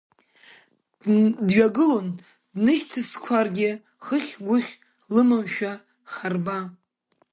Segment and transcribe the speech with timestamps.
[1.47, 2.07] Дҩагылон
[2.57, 3.71] днышьҭасқәаргьы,
[4.05, 4.71] хыхь-гәыхь
[5.13, 5.71] лымамшәа
[6.11, 6.59] харба.